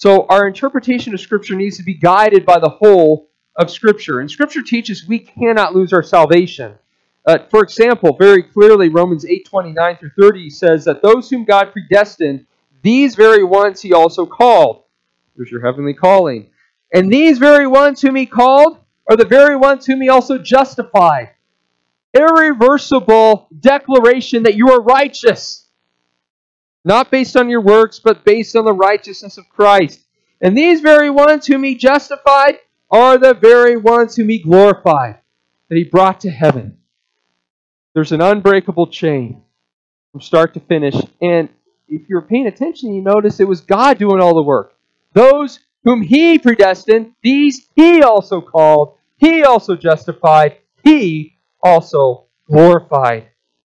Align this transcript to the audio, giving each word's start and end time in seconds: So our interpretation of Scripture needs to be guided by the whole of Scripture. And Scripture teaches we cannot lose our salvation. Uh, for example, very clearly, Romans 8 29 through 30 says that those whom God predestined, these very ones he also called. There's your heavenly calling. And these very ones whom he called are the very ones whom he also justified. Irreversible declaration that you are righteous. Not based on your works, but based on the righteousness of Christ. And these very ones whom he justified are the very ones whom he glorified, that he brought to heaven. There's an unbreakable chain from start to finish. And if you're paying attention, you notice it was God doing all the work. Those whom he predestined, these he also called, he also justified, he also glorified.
So 0.00 0.24
our 0.30 0.48
interpretation 0.48 1.12
of 1.12 1.20
Scripture 1.20 1.54
needs 1.54 1.76
to 1.76 1.82
be 1.82 1.92
guided 1.92 2.46
by 2.46 2.58
the 2.58 2.70
whole 2.70 3.28
of 3.56 3.70
Scripture. 3.70 4.20
And 4.20 4.30
Scripture 4.30 4.62
teaches 4.62 5.06
we 5.06 5.18
cannot 5.18 5.74
lose 5.74 5.92
our 5.92 6.02
salvation. 6.02 6.78
Uh, 7.26 7.40
for 7.50 7.62
example, 7.62 8.16
very 8.18 8.42
clearly, 8.42 8.88
Romans 8.88 9.26
8 9.26 9.44
29 9.44 9.96
through 9.98 10.10
30 10.18 10.48
says 10.48 10.86
that 10.86 11.02
those 11.02 11.28
whom 11.28 11.44
God 11.44 11.72
predestined, 11.72 12.46
these 12.80 13.14
very 13.14 13.44
ones 13.44 13.82
he 13.82 13.92
also 13.92 14.24
called. 14.24 14.84
There's 15.36 15.50
your 15.50 15.60
heavenly 15.60 15.92
calling. 15.92 16.48
And 16.94 17.12
these 17.12 17.36
very 17.36 17.66
ones 17.66 18.00
whom 18.00 18.16
he 18.16 18.24
called 18.24 18.78
are 19.06 19.18
the 19.18 19.26
very 19.26 19.54
ones 19.54 19.84
whom 19.84 20.00
he 20.00 20.08
also 20.08 20.38
justified. 20.38 21.28
Irreversible 22.14 23.48
declaration 23.60 24.44
that 24.44 24.56
you 24.56 24.70
are 24.70 24.80
righteous. 24.80 25.68
Not 26.84 27.10
based 27.10 27.36
on 27.36 27.50
your 27.50 27.60
works, 27.60 27.98
but 27.98 28.24
based 28.24 28.56
on 28.56 28.64
the 28.64 28.72
righteousness 28.72 29.36
of 29.38 29.48
Christ. 29.48 30.00
And 30.40 30.56
these 30.56 30.80
very 30.80 31.10
ones 31.10 31.46
whom 31.46 31.62
he 31.62 31.74
justified 31.74 32.58
are 32.90 33.18
the 33.18 33.34
very 33.34 33.76
ones 33.76 34.16
whom 34.16 34.28
he 34.28 34.38
glorified, 34.38 35.18
that 35.68 35.76
he 35.76 35.84
brought 35.84 36.20
to 36.20 36.30
heaven. 36.30 36.78
There's 37.94 38.12
an 38.12 38.22
unbreakable 38.22 38.86
chain 38.86 39.42
from 40.12 40.20
start 40.20 40.54
to 40.54 40.60
finish. 40.60 40.94
And 41.20 41.48
if 41.88 42.08
you're 42.08 42.22
paying 42.22 42.46
attention, 42.46 42.94
you 42.94 43.02
notice 43.02 43.40
it 43.40 43.48
was 43.48 43.60
God 43.60 43.98
doing 43.98 44.20
all 44.20 44.34
the 44.34 44.42
work. 44.42 44.74
Those 45.12 45.60
whom 45.84 46.02
he 46.02 46.38
predestined, 46.38 47.12
these 47.22 47.66
he 47.74 48.02
also 48.02 48.40
called, 48.40 48.96
he 49.16 49.44
also 49.44 49.76
justified, 49.76 50.58
he 50.82 51.36
also 51.62 52.26
glorified. 52.46 53.29